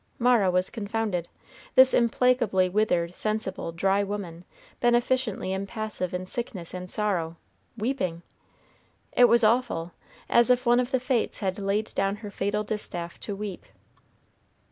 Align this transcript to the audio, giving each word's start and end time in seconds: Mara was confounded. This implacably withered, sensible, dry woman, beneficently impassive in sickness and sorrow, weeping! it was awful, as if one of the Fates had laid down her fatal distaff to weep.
Mara 0.17 0.49
was 0.49 0.71
confounded. 0.71 1.27
This 1.75 1.93
implacably 1.93 2.67
withered, 2.67 3.13
sensible, 3.13 3.71
dry 3.71 4.01
woman, 4.01 4.45
beneficently 4.79 5.53
impassive 5.53 6.11
in 6.11 6.25
sickness 6.25 6.73
and 6.73 6.89
sorrow, 6.89 7.37
weeping! 7.77 8.23
it 9.11 9.25
was 9.25 9.43
awful, 9.43 9.91
as 10.27 10.49
if 10.49 10.65
one 10.65 10.79
of 10.79 10.89
the 10.89 10.99
Fates 10.99 11.37
had 11.37 11.59
laid 11.59 11.93
down 11.93 12.15
her 12.15 12.31
fatal 12.31 12.63
distaff 12.63 13.19
to 13.19 13.35
weep. 13.35 13.67